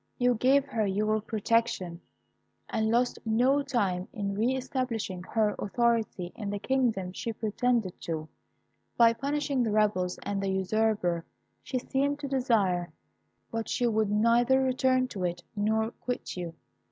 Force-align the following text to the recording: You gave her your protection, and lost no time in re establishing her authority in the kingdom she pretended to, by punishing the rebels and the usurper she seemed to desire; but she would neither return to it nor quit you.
You 0.17 0.33
gave 0.33 0.65
her 0.65 0.87
your 0.87 1.21
protection, 1.21 2.01
and 2.69 2.89
lost 2.89 3.19
no 3.23 3.61
time 3.61 4.07
in 4.11 4.33
re 4.33 4.55
establishing 4.55 5.21
her 5.21 5.53
authority 5.59 6.33
in 6.35 6.49
the 6.49 6.57
kingdom 6.57 7.13
she 7.13 7.31
pretended 7.33 8.01
to, 8.01 8.27
by 8.97 9.13
punishing 9.13 9.61
the 9.61 9.69
rebels 9.69 10.17
and 10.23 10.41
the 10.41 10.49
usurper 10.49 11.23
she 11.61 11.77
seemed 11.77 12.17
to 12.21 12.27
desire; 12.27 12.91
but 13.51 13.69
she 13.69 13.85
would 13.85 14.09
neither 14.09 14.59
return 14.63 15.07
to 15.09 15.23
it 15.23 15.43
nor 15.55 15.91
quit 15.91 16.35
you. 16.35 16.55